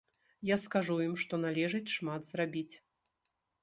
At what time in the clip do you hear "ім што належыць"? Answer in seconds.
1.07-1.93